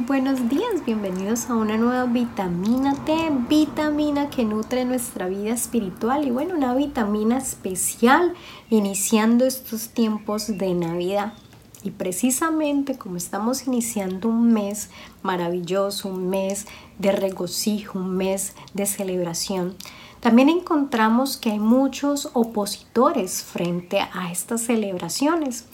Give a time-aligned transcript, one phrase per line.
[0.00, 3.14] Buenos días, bienvenidos a una nueva vitamina T,
[3.48, 8.34] vitamina que nutre nuestra vida espiritual y bueno, una vitamina especial
[8.68, 11.32] iniciando estos tiempos de Navidad.
[11.82, 14.90] Y precisamente como estamos iniciando un mes
[15.22, 16.66] maravilloso, un mes
[16.98, 19.76] de regocijo, un mes de celebración,
[20.20, 25.66] también encontramos que hay muchos opositores frente a estas celebraciones.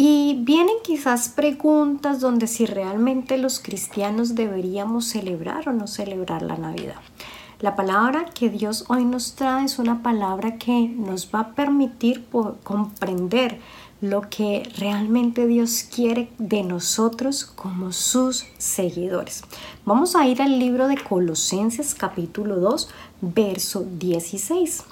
[0.00, 6.56] Y vienen quizás preguntas donde si realmente los cristianos deberíamos celebrar o no celebrar la
[6.56, 7.00] Navidad.
[7.58, 12.24] La palabra que Dios hoy nos trae es una palabra que nos va a permitir
[12.62, 13.58] comprender
[14.00, 19.42] lo que realmente Dios quiere de nosotros como sus seguidores.
[19.84, 22.88] Vamos a ir al libro de Colosenses capítulo 2,
[23.20, 24.84] verso 16.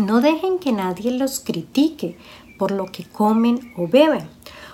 [0.00, 2.16] No dejen que nadie los critique
[2.58, 4.28] por lo que comen o beben,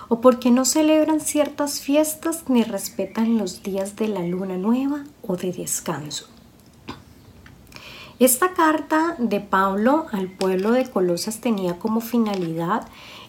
[0.09, 5.35] o porque no celebran ciertas fiestas ni respetan los días de la luna nueva o
[5.35, 6.27] de descanso.
[8.17, 12.87] Esta carta de Pablo al pueblo de Colosas tenía como finalidad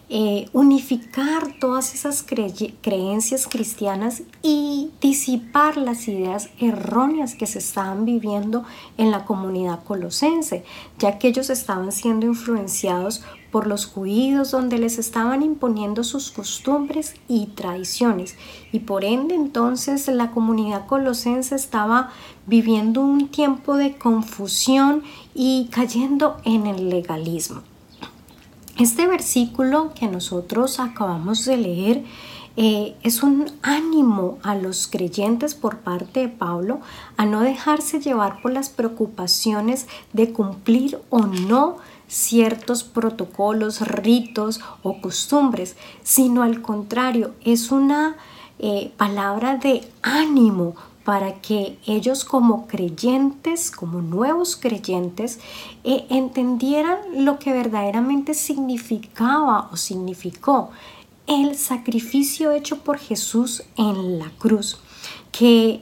[0.09, 8.63] eh, unificar todas esas creencias cristianas y disipar las ideas erróneas que se estaban viviendo
[8.97, 10.63] en la comunidad colosense,
[10.97, 17.15] ya que ellos estaban siendo influenciados por los judíos donde les estaban imponiendo sus costumbres
[17.27, 18.35] y tradiciones
[18.71, 22.11] y por ende entonces la comunidad colosense estaba
[22.45, 25.03] viviendo un tiempo de confusión
[25.35, 27.61] y cayendo en el legalismo.
[28.79, 32.03] Este versículo que nosotros acabamos de leer
[32.57, 36.81] eh, es un ánimo a los creyentes por parte de Pablo
[37.17, 41.77] a no dejarse llevar por las preocupaciones de cumplir o no
[42.07, 48.15] ciertos protocolos, ritos o costumbres, sino al contrario, es una
[48.59, 50.75] eh, palabra de ánimo
[51.07, 55.39] para que ellos como creyentes, como nuevos creyentes,
[55.85, 60.71] eh, entendieran lo que verdaderamente significaba o significó
[61.25, 64.81] el sacrificio hecho por Jesús en la cruz,
[65.31, 65.79] que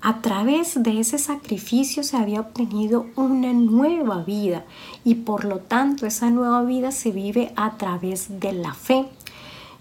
[0.00, 4.64] a través de ese sacrificio se había obtenido una nueva vida
[5.02, 9.06] y por lo tanto esa nueva vida se vive a través de la fe,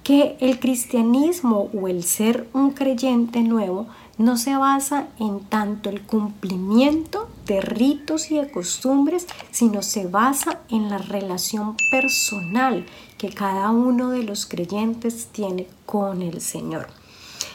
[0.04, 3.88] que el cristianismo o el ser un creyente nuevo
[4.18, 10.60] no se basa en tanto el cumplimiento de ritos y de costumbres, sino se basa
[10.70, 12.86] en la relación personal
[13.18, 16.88] que cada uno de los creyentes tiene con el Señor.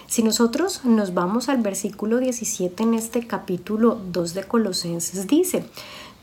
[0.09, 5.67] Si nosotros nos vamos al versículo 17 en este capítulo 2 de Colosenses, dice,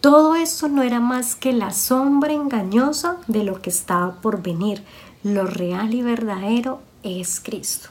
[0.02, 4.84] todo esto no era más que la sombra engañosa de lo que estaba por venir.
[5.25, 7.90] Lo real y verdadero es Cristo.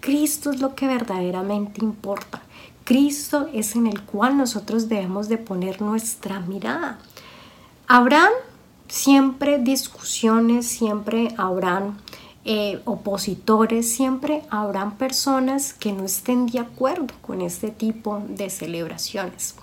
[0.00, 2.42] Cristo es lo que verdaderamente importa.
[2.84, 6.98] Cristo es en el cual nosotros debemos de poner nuestra mirada.
[7.86, 8.28] Habrán
[8.86, 11.96] siempre discusiones, siempre habrán
[12.44, 19.54] eh, opositores, siempre habrán personas que no estén de acuerdo con este tipo de celebraciones.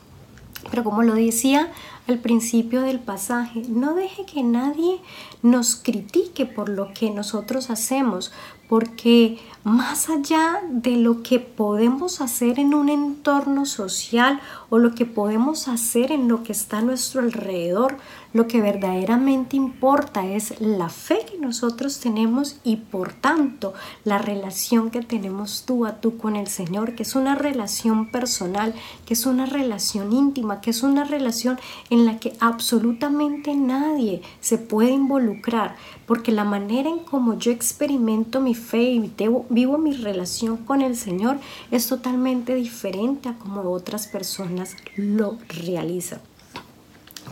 [0.71, 1.71] Pero como lo decía
[2.07, 4.99] al principio del pasaje, no deje que nadie
[5.41, 8.31] nos critique por lo que nosotros hacemos,
[8.67, 14.39] porque más allá de lo que podemos hacer en un entorno social
[14.69, 17.97] o lo que podemos hacer en lo que está a nuestro alrededor,
[18.33, 23.73] lo que verdaderamente importa es la fe que nosotros tenemos y por tanto
[24.03, 28.73] la relación que tenemos tú a tú con el Señor, que es una relación personal,
[29.05, 31.59] que es una relación íntima, que es una relación
[31.89, 35.75] en la que absolutamente nadie se puede involucrar,
[36.05, 39.13] porque la manera en como yo experimento mi fe y
[39.49, 41.37] vivo mi relación con el Señor
[41.71, 46.19] es totalmente diferente a como otras personas lo realizan.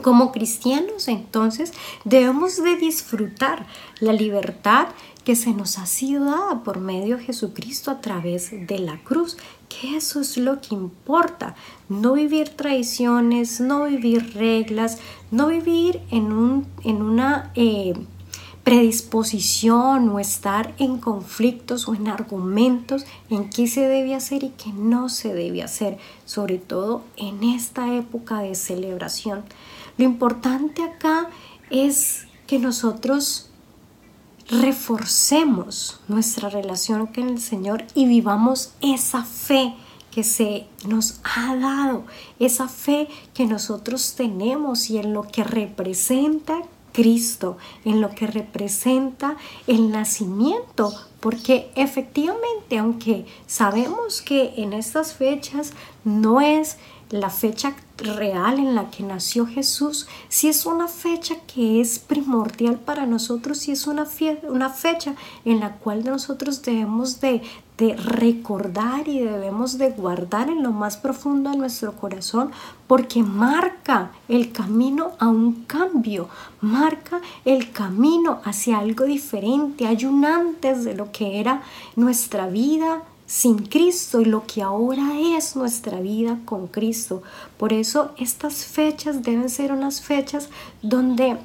[0.02, 1.72] Como cristianos entonces
[2.04, 3.66] debemos de disfrutar
[4.00, 4.88] la libertad
[5.24, 9.38] que se nos ha sido dada por medio de Jesucristo a través de la cruz,
[9.70, 11.56] que eso es lo que importa,
[11.88, 14.98] no vivir tradiciones, no vivir reglas,
[15.32, 17.52] no vivir en, un, en una...
[17.56, 17.94] Eh,
[18.64, 24.72] predisposición o estar en conflictos o en argumentos en qué se debe hacer y qué
[24.72, 29.44] no se debe hacer, sobre todo en esta época de celebración.
[29.98, 31.30] Lo importante acá
[31.70, 33.50] es que nosotros
[34.50, 39.74] reforcemos nuestra relación con el Señor y vivamos esa fe
[40.12, 42.06] que se nos ha dado,
[42.40, 46.62] esa fe que nosotros tenemos y en lo que representa
[46.92, 49.36] Cristo, en lo que representa
[49.66, 55.74] el nacimiento, porque efectivamente, aunque sabemos que en estas fechas
[56.04, 56.78] no es
[57.10, 62.80] la fecha real en la que nació Jesús, si es una fecha que es primordial
[62.80, 64.08] para nosotros, si es una,
[64.50, 65.16] una fecha
[65.46, 67.42] en la cual nosotros debemos de,
[67.78, 72.52] de recordar y debemos de guardar en lo más profundo de nuestro corazón
[72.88, 76.30] porque marca el camino a un cambio,
[76.62, 81.62] marca el camino hacia algo diferente, hay un antes de lo que era
[81.96, 83.04] nuestra vida
[83.34, 87.24] sin Cristo y lo que ahora es nuestra vida con Cristo.
[87.58, 90.50] Por eso estas fechas deben ser unas fechas
[90.84, 91.38] donde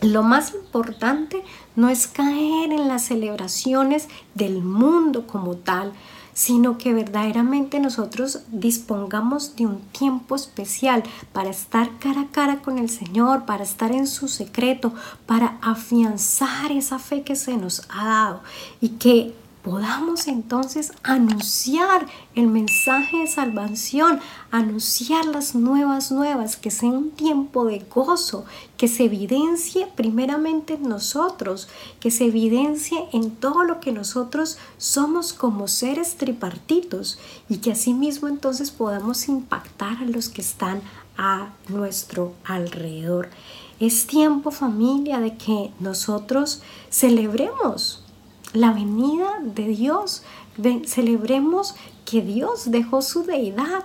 [0.00, 1.42] lo más importante
[1.76, 5.92] no es caer en las celebraciones del mundo como tal,
[6.32, 11.02] sino que verdaderamente nosotros dispongamos de un tiempo especial
[11.34, 14.94] para estar cara a cara con el Señor, para estar en su secreto,
[15.26, 18.40] para afianzar esa fe que se nos ha dado
[18.80, 24.20] y que podamos entonces anunciar el mensaje de salvación,
[24.50, 28.44] anunciar las nuevas nuevas, que sea un tiempo de gozo,
[28.76, 31.68] que se evidencie primeramente en nosotros,
[32.00, 37.18] que se evidencie en todo lo que nosotros somos como seres tripartitos
[37.48, 40.82] y que asimismo entonces podamos impactar a los que están
[41.16, 43.30] a nuestro alrededor.
[43.78, 48.01] Es tiempo familia de que nosotros celebremos
[48.52, 50.22] la venida de Dios.
[50.86, 53.84] celebremos que Dios dejó su deidad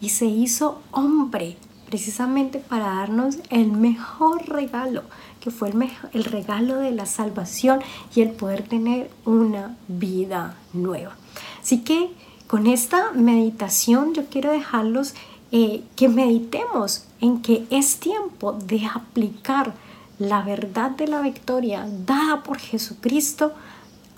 [0.00, 5.02] y se hizo hombre precisamente para darnos el mejor regalo,
[5.40, 5.70] que fue
[6.12, 7.80] el, regalo de la salvación
[8.14, 11.16] y el poder tener una vida nueva.
[11.62, 12.10] Así que
[12.46, 15.14] con esta meditación yo quiero dejarlos
[15.52, 19.74] eh, que meditemos en que es tiempo de aplicar
[20.18, 23.52] la verdad de la victoria dada por Jesucristo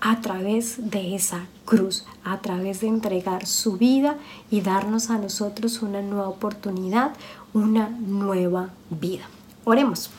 [0.01, 4.17] a través de esa cruz, a través de entregar su vida
[4.49, 7.13] y darnos a nosotros una nueva oportunidad,
[7.53, 9.25] una nueva vida.
[9.65, 10.09] Oremos.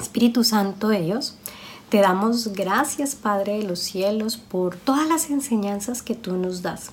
[0.00, 1.36] Espíritu Santo de Dios,
[1.88, 6.90] te damos gracias Padre de los cielos por todas las enseñanzas que tú nos das.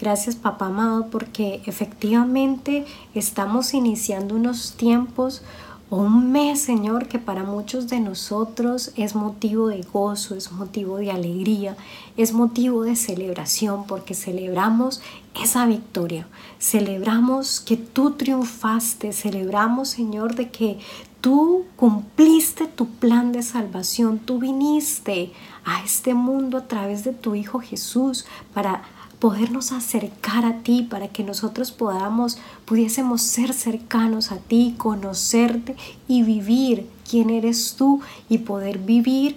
[0.00, 5.42] Gracias papá amado porque efectivamente estamos iniciando unos tiempos
[5.90, 11.10] un mes, Señor, que para muchos de nosotros es motivo de gozo, es motivo de
[11.10, 11.76] alegría,
[12.16, 15.00] es motivo de celebración, porque celebramos
[15.42, 16.26] esa victoria,
[16.58, 20.78] celebramos que tú triunfaste, celebramos, Señor, de que
[21.22, 25.32] tú cumpliste tu plan de salvación, tú viniste
[25.64, 28.82] a este mundo a través de tu Hijo Jesús para
[29.18, 35.76] podernos acercar a ti para que nosotros podamos, pudiésemos ser cercanos a ti, conocerte
[36.06, 39.36] y vivir quién eres tú y poder vivir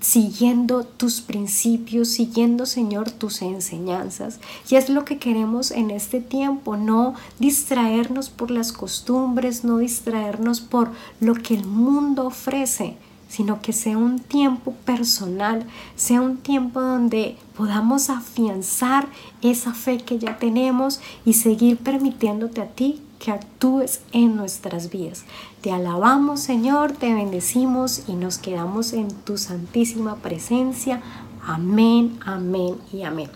[0.00, 4.38] siguiendo tus principios, siguiendo, Señor, tus enseñanzas.
[4.68, 10.60] Y es lo que queremos en este tiempo, no distraernos por las costumbres, no distraernos
[10.60, 12.96] por lo que el mundo ofrece,
[13.34, 19.08] sino que sea un tiempo personal, sea un tiempo donde podamos afianzar
[19.42, 25.24] esa fe que ya tenemos y seguir permitiéndote a ti que actúes en nuestras vidas.
[25.62, 31.02] Te alabamos Señor, te bendecimos y nos quedamos en tu santísima presencia.
[31.44, 33.30] Amén, amén y amén.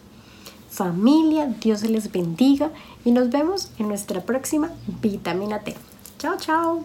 [0.71, 2.71] Familia, Dios les bendiga
[3.05, 4.71] y nos vemos en nuestra próxima
[5.03, 5.75] vitamina T.
[6.19, 6.85] Chao, chao.